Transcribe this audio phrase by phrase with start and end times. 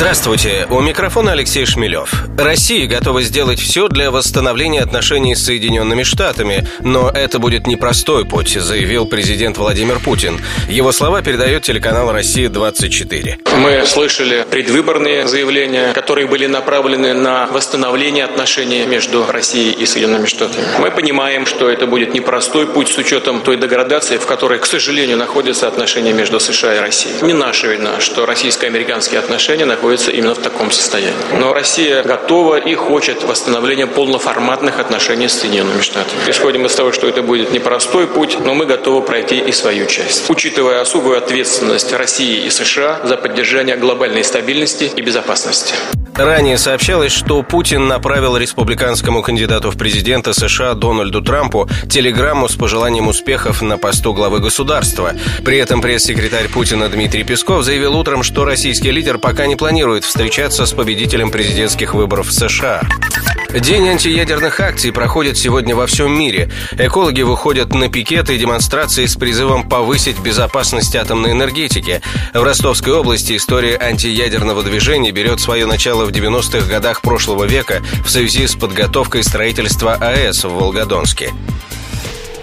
[0.00, 2.24] Здравствуйте, у микрофона Алексей Шмелев.
[2.38, 8.48] Россия готова сделать все для восстановления отношений с Соединенными Штатами, но это будет непростой путь,
[8.48, 10.40] заявил президент Владимир Путин.
[10.70, 13.40] Его слова передает телеканал «Россия-24».
[13.58, 20.64] Мы слышали предвыборные заявления, которые были направлены на восстановление отношений между Россией и Соединенными Штатами.
[20.78, 25.18] Мы понимаем, что это будет непростой путь с учетом той деградации, в которой, к сожалению,
[25.18, 27.16] находятся отношения между США и Россией.
[27.20, 31.14] Не наша вина, что российско-американские отношения находится именно в таком состоянии.
[31.38, 36.20] Но Россия готова и хочет восстановления полноформатных отношений с Соединенными Штатами.
[36.28, 40.30] Исходим из того, что это будет непростой путь, но мы готовы пройти и свою часть.
[40.30, 45.74] Учитывая особую ответственность России и США за поддержание глобальной стабильности и безопасности.
[46.22, 53.08] Ранее сообщалось, что Путин направил республиканскому кандидату в президенты США Дональду Трампу телеграмму с пожеланием
[53.08, 55.14] успехов на посту главы государства.
[55.46, 60.66] При этом пресс-секретарь Путина Дмитрий Песков заявил утром, что российский лидер пока не планирует встречаться
[60.66, 62.82] с победителем президентских выборов в США.
[63.54, 66.50] День антиядерных акций проходит сегодня во всем мире.
[66.78, 72.00] Экологи выходят на пикеты и демонстрации с призывом повысить безопасность атомной энергетики.
[72.32, 78.10] В Ростовской области история антиядерного движения берет свое начало в 90-х годах прошлого века в
[78.10, 81.32] связи с подготовкой строительства АЭС в Волгодонске.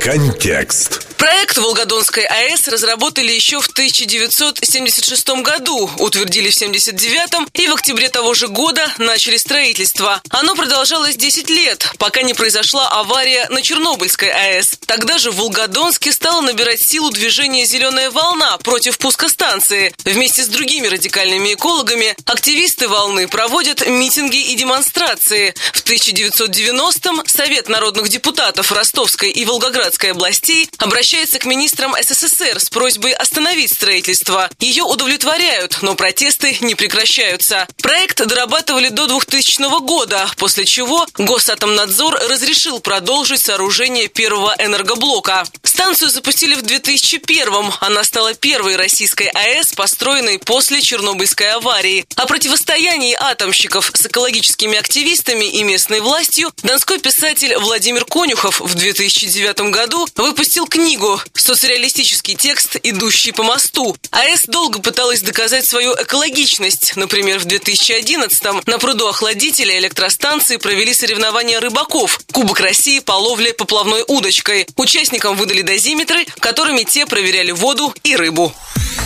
[0.02, 1.06] Контекст.
[1.17, 8.35] Проект Волгодонской АЭС разработали еще в 1976 году, утвердили в 1979 и в октябре того
[8.35, 10.21] же года начали строительство.
[10.29, 14.77] Оно продолжалось 10 лет, пока не произошла авария на Чернобыльской АЭС.
[14.85, 19.95] Тогда же в Волгодонске стала набирать силу движение «Зеленая волна» против пуска станции.
[20.05, 25.55] Вместе с другими радикальными экологами активисты волны проводят митинги и демонстрации.
[25.73, 32.69] В 1990-м Совет народных депутатов Ростовской и Волгоградской областей обращается обращается к министрам СССР с
[32.69, 34.50] просьбой остановить строительство.
[34.59, 37.66] Ее удовлетворяют, но протесты не прекращаются.
[37.81, 45.45] Проект дорабатывали до 2000 года, после чего Госатомнадзор разрешил продолжить сооружение первого энергоблока.
[45.77, 47.71] Станцию запустили в 2001-м.
[47.81, 52.03] Она стала первой российской АЭС, построенной после Чернобыльской аварии.
[52.15, 59.69] О противостоянии атомщиков с экологическими активистами и местной властью донской писатель Владимир Конюхов в 2009
[59.69, 63.95] году выпустил книгу «Соцреалистический текст, идущий по мосту».
[64.09, 66.94] АЭС долго пыталась доказать свою экологичность.
[66.95, 74.03] Например, в 2011-м на пруду охладителя электростанции провели соревнования рыбаков «Кубок России по ловле поплавной
[74.07, 74.65] удочкой».
[74.75, 78.53] Участникам выдали дозиметры, которыми те проверяли воду и рыбу.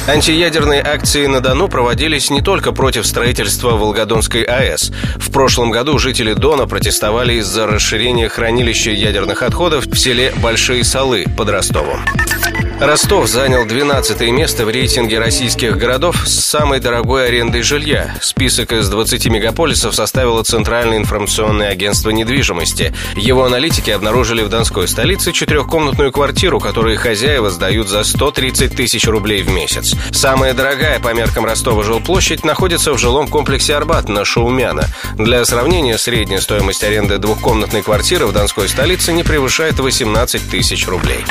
[0.07, 4.91] Антиядерные акции на Дону проводились не только против строительства Волгодонской АЭС.
[5.17, 11.25] В прошлом году жители Дона протестовали из-за расширения хранилища ядерных отходов в селе Большие Салы
[11.38, 12.05] под Ростовом.
[12.81, 18.16] Ростов занял 12 место в рейтинге российских городов с самой дорогой арендой жилья.
[18.22, 22.92] Список из 20 мегаполисов составило Центральное информационное агентство недвижимости.
[23.16, 29.44] Его аналитики обнаружили в Донской столице четырехкомнатную квартиру, которую хозяева сдают за 130 тысяч рублей
[29.44, 29.94] в месяц.
[30.12, 34.88] Самая дорогая по меркам Ростова жилплощадь находится в жилом комплексе «Арбат» на Шаумяна.
[35.19, 41.24] Для сравнения, средняя стоимость аренды двухкомнатной квартиры в Донской столице не превышает 18 тысяч рублей.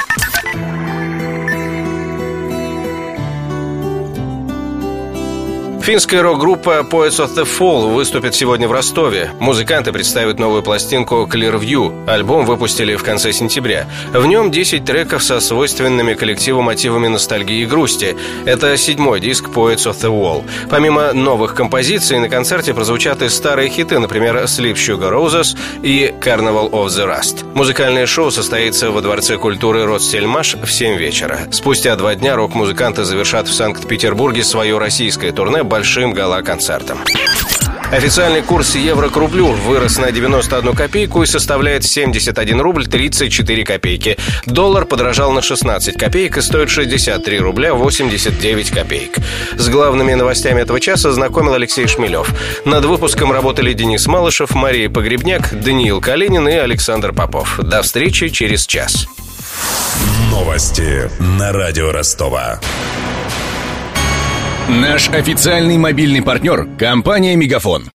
[5.90, 9.32] Финская рок-группа Poets of the Fall выступит сегодня в Ростове.
[9.40, 12.08] Музыканты представят новую пластинку Clear View.
[12.08, 13.88] Альбом выпустили в конце сентября.
[14.12, 18.16] В нем 10 треков со свойственными коллективу мотивами ностальгии и грусти.
[18.46, 20.48] Это седьмой диск Poets of the Wall.
[20.70, 26.70] Помимо новых композиций, на концерте прозвучат и старые хиты, например, Sleep Sugar Roses и Carnival
[26.70, 27.44] of the Rust.
[27.56, 31.48] Музыкальное шоу состоится во Дворце культуры Ротстельмаш в 7 вечера.
[31.50, 36.98] Спустя два дня рок-музыканты завершат в Санкт-Петербурге свое российское турне большим гала-концертом.
[37.90, 44.18] Официальный курс евро к рублю вырос на 91 копейку и составляет 71 рубль 34 копейки.
[44.44, 49.16] Доллар подорожал на 16 копеек и стоит 63 рубля 89 копеек.
[49.56, 52.30] С главными новостями этого часа знакомил Алексей Шмелев.
[52.66, 57.58] Над выпуском работали Денис Малышев, Мария Погребняк, Даниил Калинин и Александр Попов.
[57.58, 59.06] До встречи через час.
[60.30, 62.60] Новости на радио Ростова.
[64.70, 67.90] Наш официальный мобильный партнер– компания «Мегафон».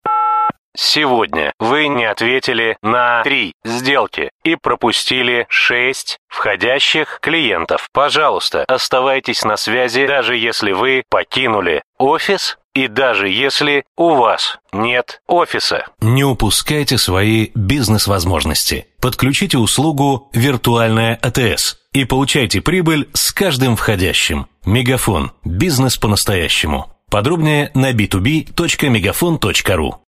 [0.75, 7.87] Сегодня вы не ответили на три сделки и пропустили шесть входящих клиентов.
[7.93, 15.21] Пожалуйста, оставайтесь на связи, даже если вы покинули офис И даже если у вас нет
[15.27, 15.85] офиса.
[16.01, 18.87] Не упускайте свои бизнес-возможности.
[18.99, 24.47] Подключите услугу «Виртуальная АТС» и получайте прибыль с каждым входящим.
[24.65, 25.31] Мегафон.
[25.45, 26.91] Бизнес по-настоящему.
[27.09, 30.01] Подробнее на b2b.мегафон.ру